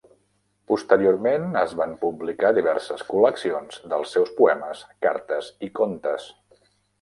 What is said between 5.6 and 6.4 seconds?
i contes.